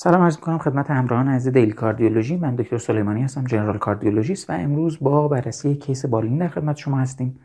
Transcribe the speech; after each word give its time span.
سلام 0.00 0.22
عرض 0.22 0.36
می‌کنم 0.36 0.58
خدمت 0.58 0.90
همراهان 0.90 1.28
عزیز 1.28 1.52
Daily 1.52 1.72
Cardiology. 1.72 2.36
من 2.36 2.54
دکتر 2.54 2.78
سلیمانی 2.78 3.22
هستم 3.22 3.44
general 3.44 3.78
cardiologist 3.78 4.50
و 4.50 4.52
امروز 4.52 4.98
با 5.00 5.28
بررسی 5.28 5.74
case 5.74 6.06
بالینی 6.06 6.38
در 6.38 6.48
خدمت 6.48 6.76
شما 6.76 6.98
هستیم 6.98 7.40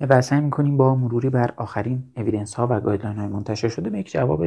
و 0.00 0.22
سعی 0.22 0.40
می‌کنیم 0.40 0.76
با 0.76 0.94
مروری 0.94 1.30
بر 1.30 1.50
آخرین 1.56 2.02
evidence 2.16 2.54
ها 2.54 2.66
و 2.70 2.80
guideline 2.80 3.18
های 3.18 3.28
منتشر 3.28 3.68
شده 3.68 3.90
به 3.90 3.98
یک 3.98 4.12
جواب 4.12 4.44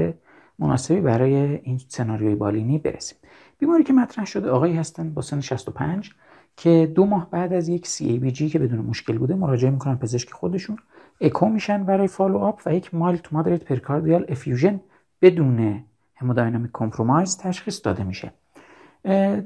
مناسبی 0.60 1.02
برای 1.02 1.36
این 1.36 1.78
سناریوی 1.88 2.36
بالینی 2.36 2.80
برسیم. 2.80 3.18
بیماری 3.60 3.84
که 3.84 3.94
مطرح 3.94 4.26
شده 4.26 4.50
آقایی 4.50 4.78
هستن 4.78 5.14
با 5.14 5.22
سن 5.22 5.42
65 5.42 6.12
که 6.58 6.92
دو 6.96 7.06
ماه 7.06 7.30
بعد 7.30 7.54
از 7.54 7.70
یک 7.70 7.88
CABG 7.88 8.52
که 8.52 8.60
بدون 8.60 8.80
مشکل 8.80 9.18
بوده 9.18 9.36
مراجعه 9.36 9.72
می‌کنن 9.72 9.96
پزشک 9.96 10.32
خودشون. 10.32 10.78
اکو 11.22 11.50
میشن 11.50 11.84
برای 11.84 12.08
follow 12.08 12.38
up 12.38 12.62
و 12.66 12.74
یک 12.74 12.96
mild 12.96 13.18
to 13.18 13.36
moderate 13.36 13.64
pericardial 13.64 14.26
effusion 14.30 14.80
بدون 15.22 15.84
hemodynamic 16.16 16.72
compromise 16.74 17.38
تشخیص 17.38 17.82
داده 17.84 18.04
میشه. 18.04 18.34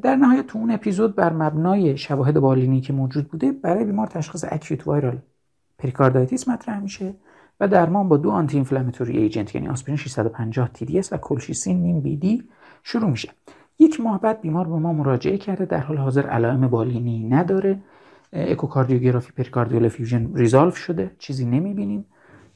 در 0.02 0.16
نهایت 0.16 0.48
تو 0.48 0.60
اون 0.60 0.72
اپیزود 0.72 1.16
بر 1.16 1.34
مبنای 1.34 1.98
شواهد 1.98 2.40
بالینی 2.40 2.82
که 2.82 2.94
موجود 2.94 3.28
بوده 3.28 3.52
برای 3.52 3.86
بیمار 3.86 4.08
تشخیص 4.08 4.46
acute 4.50 4.88
viral 4.88 5.18
pericarditis 5.78 6.48
مطرح 6.48 6.80
میشه 6.80 7.14
و 7.60 7.68
درمان 7.68 8.10
با 8.10 8.18
دو 8.18 8.30
anti-inflammatory 8.30 9.18
agent 9.18 9.56
یعنی 9.56 9.68
آسپرین 9.68 9.98
650 9.98 10.70
TID 10.74 11.02
و 11.12 11.18
کلشیسین 11.18 11.82
نیم 11.82 12.02
BD 12.02 12.44
شروع 12.84 13.10
میشه. 13.10 13.30
یک 13.80 14.02
ماه 14.02 14.22
بعد 14.22 14.42
بیمار 14.42 14.68
به 14.68 14.76
ما 14.76 14.94
مراجعه 14.94 15.38
کرده 15.38 15.66
در 15.66 15.80
حال 15.80 15.98
حاضر 15.98 16.28
علائم 16.28 16.68
بالینی 16.68 17.24
نداره. 17.24 17.80
اکوکاردیوگرافی 18.34 19.32
pericardial 19.32 19.88
effusion 19.88 20.36
resolve 20.36 20.72
شده 20.72 21.12
چیزی 21.18 21.46
نمی‌بینیم 21.46 22.06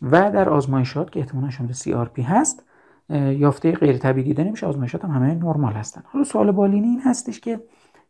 و 0.01 0.31
در 0.31 0.49
آزمایشات 0.49 1.11
که 1.11 1.19
احتمالا 1.19 1.49
شامل 1.49 1.71
CRP 1.71 2.21
هست 2.21 2.63
یافته 3.09 3.71
غیر 3.71 3.97
طبیعی 3.97 4.27
دیده 4.27 4.43
نمیشه 4.43 4.67
آزمایشات 4.67 5.05
هم 5.05 5.11
همه 5.11 5.35
نرمال 5.35 5.73
هستن. 5.73 6.01
حالا 6.05 6.23
سوال 6.23 6.51
بالینی 6.51 6.87
این 6.87 7.01
هستش 7.01 7.39
که 7.39 7.59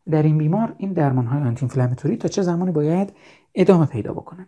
در 0.09 0.23
این 0.23 0.37
بیمار 0.37 0.75
این 0.77 0.93
درمان 0.93 1.25
های 1.25 1.41
anti-inflammatory 1.41 2.17
تا 2.17 2.27
چه 2.27 2.41
زمانی 2.41 2.71
باید 2.71 3.13
ادامه 3.55 3.85
پیدا 3.85 4.13
بکنن؟ 4.13 4.47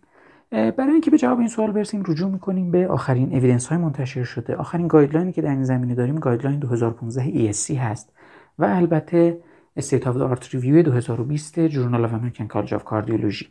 برای 0.51 0.91
اینکه 0.91 1.11
به 1.11 1.17
جواب 1.17 1.39
این 1.39 1.47
سوال 1.47 1.71
برسیم 1.71 2.03
رجوع 2.07 2.31
می‌کنیم 2.31 2.71
به 2.71 2.87
آخرین 2.87 3.35
evidence 3.35 3.67
های 3.67 3.77
منتشر 3.77 4.23
شده. 4.23 4.55
آخرین 4.55 4.87
guideline 4.87 5.27
ی 5.27 5.31
که 5.31 5.41
در 5.41 5.49
این 5.49 5.63
زمینه 5.63 5.95
داریم 5.95 6.15
guideline 6.15 6.59
2015 6.59 7.51
ESC 7.53 7.71
هست 7.71 8.13
و 8.59 8.65
البته 8.65 9.39
state 9.77 10.07
of 10.07 10.17
art 10.17 10.55
review 10.55 10.83
2020 10.83 11.59
Journal 11.59 12.05
of 12.05 12.13
American 12.13 12.47
College 12.47 12.73
of 12.73 12.83
Cardiology 12.83 13.47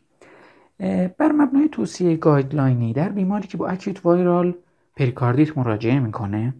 بر 1.19 1.33
مبنای 1.33 1.69
توصیه 1.73 2.17
guideline 2.17 2.85
ی 2.85 2.93
در 2.92 3.08
بیماری 3.08 3.48
که 3.48 3.56
با 3.56 3.69
acute 3.69 4.07
viral 4.07 4.55
پریکاردیت 4.97 5.58
مراجعه 5.58 6.01
می‌کنه 6.01 6.55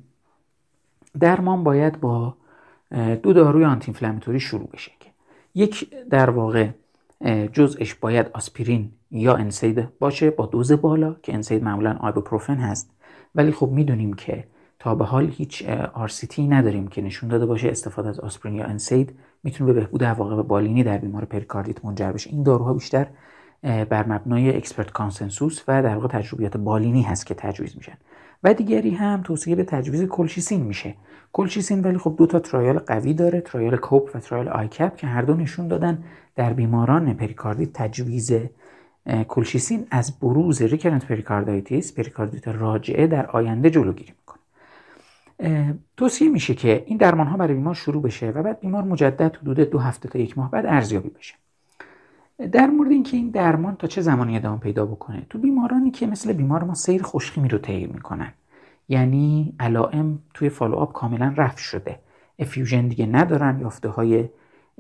درمان 1.21 1.65
باید 1.65 2.01
با 2.01 2.35
دو 3.23 3.33
داروی 3.33 3.65
anti-inflammatory 3.65 4.41
شروع 4.41 4.69
بشه 4.73 4.93
یک 5.55 5.91
در 6.11 6.31
واقع 6.31 6.69
جزءش 7.53 7.95
باید 7.95 8.27
آسپرین 8.33 8.91
یا 9.11 9.35
NSAID 9.35 9.99
باشه 9.99 10.31
با 10.31 10.47
دوز 10.47 10.73
بالا 10.73 11.17
که 11.23 11.35
NSAID 11.35 11.65
معمولا 11.65 11.97
آیبوپروفن 12.01 12.57
هست. 12.57 12.91
ولی 13.35 13.53
خب 13.53 13.69
می‌دونیم 13.69 14.13
که 14.13 14.45
تا 14.79 14.95
به 14.95 15.05
حال 15.05 15.29
هیچ 15.29 15.69
RCT 15.95 16.49
نداریم 16.49 16.89
که 16.89 17.03
نشون 17.03 17.29
داده 17.29 17.47
باشه 17.47 17.69
استفاده 17.69 18.09
از 18.09 18.21
آسپرین 18.21 18.55
یا 18.55 18.65
NSAID 18.65 19.19
می‌تونه 19.43 19.73
به 19.73 19.81
بهبود 19.81 20.05
عواقب 20.05 20.43
بالینی 20.43 20.83
در 20.83 20.99
بیمار 20.99 21.25
پریکاردیت 21.25 21.85
منجر 21.85 22.13
بشه. 22.13 22.31
این 22.31 22.43
داروها 22.43 22.75
بیشتر 22.75 23.07
بر 23.63 24.07
مبنای 24.09 24.57
expert 24.57 24.91
consensus 24.91 25.63
و 25.69 25.83
در 25.83 25.95
واقع 25.95 26.09
تجربیات 26.09 26.57
بالینی 26.57 27.03
هست 27.03 27.27
که 27.27 27.35
تجویز 27.35 27.77
میشن. 27.77 27.97
و 28.43 28.55
دیگری 28.55 28.91
هم 28.91 29.23
توصیه 29.23 29.57
به 29.57 29.65
تجویز 29.65 30.03
کلشیسین 30.03 30.63
میشه. 30.63 30.95
کلشیسین 31.33 31.83
ولی 31.83 31.99
خب 31.99 32.15
دو 32.19 32.27
تا 32.27 32.39
trial 32.39 32.79
قوی 32.79 33.15
داره 33.15 33.41
trial 33.41 33.77
COPE 33.77 34.11
و 34.15 34.19
trial 34.19 34.49
ICAP 34.49 34.97
که 34.97 35.07
هر 35.07 35.23
دو 35.23 35.35
نشون 35.35 35.69
دادن 35.69 36.05
در 36.37 36.53
بیماران 36.53 37.15
پریکاردیت 37.15 37.73
تجویز 37.73 38.33
کلشیسین 39.29 39.87
از 39.91 40.19
بروز 40.19 40.63
recurrent 40.63 41.07
pericarditis 41.07 41.95
پریکاردیت 41.95 42.49
راجعه 42.49 43.07
در 43.07 43.27
آینده 43.27 43.71
جلوگیری 43.71 44.13
می‌کنه. 44.19 44.39
توصیه 45.97 46.29
میشه 46.29 46.55
که 46.55 46.85
این 46.87 46.99
درمان 46.99 47.27
ها 47.27 47.37
برای 47.37 47.55
بیمار 47.55 47.75
شروع 47.75 48.03
بشه 48.03 48.31
و 48.31 48.43
بعد 48.43 48.61
بیمار 48.61 48.83
مجدد 48.83 49.37
حدود 49.37 49.61
دو 49.61 49.79
هفته 49.79 50.09
تا 50.09 50.19
یک 50.19 50.39
ماه 50.39 50.51
بعد 50.51 50.67
ارزیابی 50.67 51.09
بشه. 51.09 51.35
در 52.53 52.67
مورد 52.67 52.91
اینکه 52.91 53.17
این 53.17 53.31
درمان 53.31 53.77
تا 53.77 53.87
چه 53.87 54.01
زمانی 54.01 54.37
ادامه 54.37 54.59
پیدا 54.59 54.87
بکنه؟ 54.87 55.27
تو 55.31 55.39
بیمارانی 55.39 55.91
که 55.91 56.07
مثل 56.07 56.33
بیمار 56.33 56.65
ما 56.65 56.75
سیر 56.75 57.03
خوشخیمی 57.03 57.49
رو 57.49 57.59
طی 57.59 57.87
می‌کنن. 57.87 58.33
یعنی 58.89 59.55
علائم 59.61 60.19
توی 60.35 60.49
follow 60.49 60.82
up 60.82 60.93
کاملا 60.93 61.35
رفع 61.37 61.59
شده. 61.59 61.99
effusion 62.39 62.89
دیگه 62.89 63.07
ندارن 63.07 63.61
یافته 63.61 63.89
های 63.89 64.29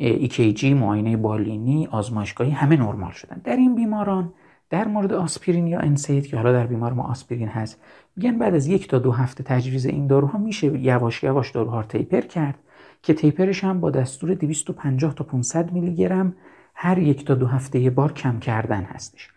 EKG 0.01 0.65
معاینه 0.65 1.17
بالینی 1.17 1.87
آزمایشگاهی 1.87 2.51
همه 2.51 2.77
نرمال 2.77 3.13
شدن. 3.13 3.41
در 3.45 3.57
این 3.57 3.75
بیماران 3.75 4.33
در 4.71 4.89
مورد 4.89 5.13
آسپرین 5.13 5.67
یا 5.67 5.81
NSAID 5.81 6.27
که 6.27 6.37
حالا 6.37 6.53
در 6.53 6.67
بیمار 6.67 6.93
ما 6.93 7.03
آسپرین 7.03 7.49
هست 7.49 7.81
میگن 8.17 8.39
بعد 8.39 8.55
از 8.55 8.67
یک 8.67 8.89
تا 8.89 8.99
دو 8.99 9.13
هفته 9.13 9.45
تجویز 9.45 9.87
این 9.87 10.07
داروها 10.07 10.39
میشه 10.39 10.79
یواش 10.79 11.23
یواش 11.23 11.51
داروها 11.51 11.81
رو 11.81 11.87
taper 11.87 12.21
کرد 12.21 12.59
که 13.03 13.15
تیپرش 13.15 13.65
هم 13.65 13.81
با 13.81 13.91
دستور 13.91 14.35
250 14.35 15.15
تا 15.15 15.25
500 15.25 15.73
میلی 15.73 15.95
گرم 15.95 16.37
هر 16.75 16.99
یک 16.99 17.25
تا 17.25 17.35
دو 17.35 17.47
هفته 17.47 17.79
یه 17.79 17.91
بار 17.91 18.13
کم 18.13 18.39
کردن 18.39 18.83
هستش. 18.83 19.31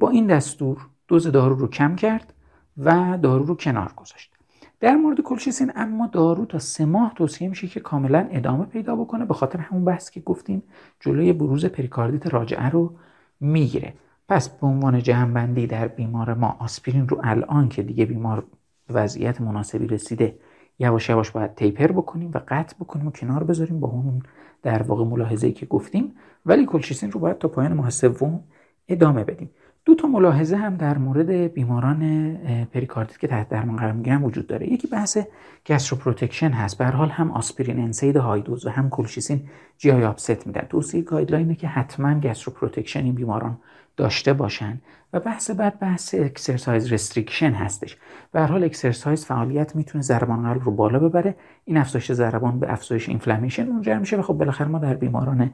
با 0.00 0.10
این 0.10 0.26
دستور 0.26 0.86
دوز 1.08 1.26
دارو 1.26 1.54
رو 1.54 1.68
کم 1.68 1.96
کرد 1.96 2.34
و 2.78 3.18
دارو 3.22 3.44
رو 3.44 3.54
کنار 3.54 3.92
گذاشت. 3.96 4.34
در 4.80 4.96
مورد 4.96 5.20
کلشیسین 5.20 5.72
اما 5.76 6.06
دارو 6.06 6.44
تا 6.44 6.58
سه 6.58 6.84
ماه 6.84 7.12
توصیه 7.14 7.48
میشه 7.48 7.66
که 7.66 7.80
کاملا 7.80 8.28
ادامه 8.30 8.64
پیدا 8.64 8.96
بکنه 8.96 9.24
به 9.24 9.34
خاطر 9.34 9.58
همون 9.58 9.84
بحث 9.84 10.10
که 10.10 10.20
گفتیم 10.20 10.62
جلوی 11.00 11.32
بروز 11.32 11.66
پریکاردیت 11.66 12.26
راجعه 12.26 12.68
رو 12.68 12.94
می‌گیره. 13.40 13.94
پس 14.28 14.48
به 14.48 14.66
عنوان 14.66 15.02
جهنبندی 15.02 15.66
در 15.66 15.88
بیمار 15.88 16.34
ما 16.34 16.56
آسپرین 16.58 17.08
رو 17.08 17.20
الان 17.24 17.68
که 17.68 17.82
دیگه 17.82 18.04
بیمار 18.04 18.44
وضعیت 18.90 19.40
مناسبی 19.40 19.86
رسیده 19.86 20.38
یواش 20.78 21.08
یواش 21.08 21.30
باید 21.30 21.54
taper 21.54 21.86
بکنیم 21.86 22.30
و 22.34 22.40
قطع 22.48 22.76
بکنیم 22.80 23.06
و 23.06 23.10
کنار 23.10 23.44
بذاریم 23.44 23.80
با 23.80 23.88
اون 23.88 24.22
در 24.62 24.82
واقع 24.82 25.04
ملاحظه 25.04 25.52
که 25.52 25.66
گفتیم. 25.66 26.14
ولی 26.46 26.66
کلشیسین 26.66 27.12
رو 27.12 27.20
باید 27.20 27.38
تا 27.38 27.48
پایان 27.48 27.72
ماه 27.72 27.90
سوم 27.90 28.44
ادامه 28.88 29.24
بدیم. 29.24 29.50
دو 29.88 29.94
تا 29.94 30.08
ملاحظه 30.08 30.56
هم 30.56 30.76
در 30.76 30.98
مورد 30.98 31.30
بیماران 31.30 32.34
پریکاردیت 32.64 33.18
که 33.18 33.26
تحت 33.26 33.48
درمان 33.48 33.76
قرار 33.76 33.92
می‌گیرن 33.92 34.22
وجود 34.22 34.46
داره. 34.46 34.72
یکی 34.72 34.88
بحث 34.88 35.18
gastroprotection 35.66 36.50
هست. 36.50 36.78
به 36.78 36.86
حال 36.86 37.08
هم 37.08 37.30
آسپرین 37.30 37.78
NSAID 37.78 38.16
high 38.16 38.40
dose 38.40 38.66
و 38.66 38.70
هم 38.70 38.90
کلشیسین 38.90 39.40
GI 39.78 39.90
upset 39.90 40.46
میدن. 40.46 40.66
توصیه 40.68 41.02
guideline 41.02 41.49
ه 41.49 41.54
که 41.54 41.68
حتما 41.68 42.20
gastroprotection 42.20 43.04
این 43.04 43.14
بیماران 43.14 43.58
داشته 43.96 44.32
باشن. 44.32 44.80
و 45.12 45.20
بحث 45.20 45.50
بعد 45.50 45.78
بحث 45.78 46.14
exercise 46.14 46.92
restriction 46.92 47.52
هستش. 47.52 47.96
به 48.32 48.40
هر 48.40 48.46
حال 48.46 48.64
exercise 48.64 49.24
فعالیت 49.24 49.76
می‌تونه 49.76 50.02
ضربان 50.02 50.42
قلب 50.42 50.64
رو 50.64 50.72
بالا 50.72 50.98
ببره. 50.98 51.34
این 51.64 51.76
افزایش 51.76 52.12
ضربان 52.12 52.60
به 52.60 52.72
افزایش 52.72 53.08
inflammation 53.08 53.68
منجر 53.68 53.98
میشه. 53.98 54.16
و 54.16 54.22
خب 54.22 54.34
بالاخره 54.34 54.68
ما 54.68 54.78
در 54.78 54.94
بیماران 54.94 55.50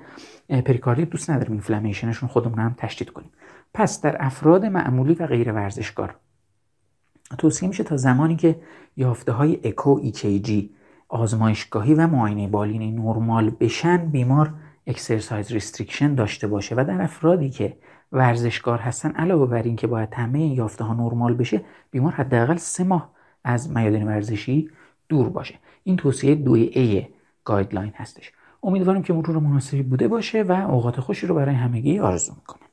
پریکاردیت 0.49 1.11
دوست 1.11 1.31
نداریم 1.31 1.53
inflammation 1.53 2.10
شون 2.10 2.29
خودمون 2.29 2.59
هم 2.59 2.75
تشدید 2.79 3.11
کنیم. 3.11 3.31
پس 3.75 4.01
در 4.01 4.17
افراد 4.21 4.65
معمولی 4.65 5.15
و 5.15 5.27
غیر 5.27 5.53
ورزشکار. 5.53 6.17
توصیه 7.39 7.69
میشه 7.69 7.85
تا 7.85 7.97
زمانی 7.97 8.37
که 8.37 8.61
یافته 8.97 9.33
های 9.33 9.61
اکو 9.65 10.01
EKG 10.03 10.71
آزمایشگاهی 11.09 11.95
و 11.95 12.07
معاینه 12.07 12.49
بالینی 12.49 12.93
نرمال 12.93 13.51
بشن 13.51 13.97
بیمار 13.97 14.55
exercise 14.87 15.53
restriction 15.53 16.15
داشته 16.15 16.47
باشه 16.47 16.75
و 16.75 16.85
در 16.89 17.03
افرادی 17.03 17.51
که 17.51 17.77
ورزشکار 18.13 18.79
هستن 18.79 19.11
علاوه 19.11 19.47
بر 19.47 19.63
این 19.63 19.77
که 19.77 19.87
باید 19.87 20.15
همه 20.15 20.47
یافته 20.47 20.85
ها 20.85 20.95
نرمال 20.95 21.35
بشه 21.35 21.61
بیمار 21.91 22.13
حداقل 22.13 22.57
سه 22.57 22.85
ماه 22.85 23.11
از 23.45 23.71
میادین 23.71 24.07
ورزشی 24.07 24.71
دور 25.09 25.29
باشه. 25.29 25.55
این 25.85 25.97
توصیه 25.97 26.35
دوی 26.35 26.63
A 26.63 27.07
guideline 27.45 27.93
هستش. 27.97 28.33
امیدوارم 28.63 29.03
که 29.03 29.13
مرور 29.13 29.39
مناسبی 29.39 29.83
بوده 29.83 30.09
باشه 30.09 30.43
و 30.43 30.53
اوقات 30.71 31.01
خوشی 31.01 31.27
رو 31.27 31.35
برای 31.35 31.55
همگی 31.55 31.99
آرزو 31.99 32.33
می‌کنم. 32.35 32.64